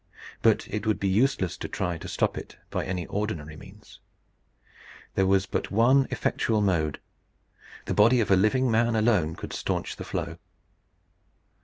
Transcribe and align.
But 0.41 0.67
it 0.67 0.87
would 0.87 0.99
be 0.99 1.07
useless 1.07 1.57
to 1.57 1.67
try 1.67 1.99
to 1.99 2.07
stop 2.07 2.35
it 2.35 2.57
by 2.71 2.85
any 2.87 3.05
ordinary 3.05 3.55
means. 3.55 3.99
There 5.13 5.27
was 5.27 5.45
but 5.45 5.69
one 5.69 6.07
effectual 6.09 6.59
mode. 6.59 6.99
The 7.85 7.93
body 7.93 8.19
of 8.19 8.31
a 8.31 8.35
living 8.35 8.71
man 8.71 8.93
could 8.95 8.95
alone 8.95 9.37
stanch 9.51 9.97
the 9.97 10.03
flow. 10.03 10.39